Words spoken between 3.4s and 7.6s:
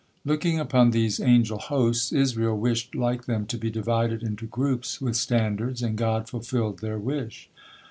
to be divided into groups with standards, and God fulfilled their wish.